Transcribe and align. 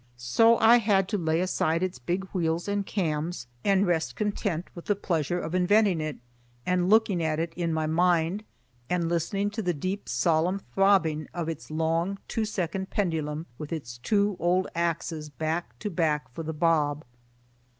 So 0.17 0.57
I 0.57 0.77
had 0.79 1.07
to 1.09 1.17
lay 1.19 1.41
aside 1.41 1.83
its 1.83 1.99
big 1.99 2.23
wheels 2.33 2.67
and 2.67 2.83
cams 2.83 3.45
and 3.63 3.85
rest 3.85 4.15
content 4.15 4.65
with 4.73 4.85
the 4.85 4.95
pleasure 4.95 5.39
of 5.39 5.53
inventing 5.53 6.01
it, 6.01 6.17
and 6.65 6.89
looking 6.89 7.21
at 7.21 7.37
it 7.39 7.53
in 7.53 7.71
my 7.71 7.85
mind 7.85 8.43
and 8.89 9.07
listening 9.07 9.51
to 9.51 9.61
the 9.61 9.75
deep 9.75 10.09
solemn 10.09 10.57
throbbing 10.73 11.27
of 11.35 11.47
its 11.47 11.69
long 11.69 12.17
two 12.27 12.45
second 12.45 12.89
pendulum 12.89 13.45
with 13.59 13.71
its 13.71 13.99
two 13.99 14.37
old 14.39 14.67
axes 14.73 15.29
back 15.29 15.77
to 15.77 15.91
back 15.91 16.33
for 16.33 16.41
the 16.41 16.51
bob. 16.51 17.05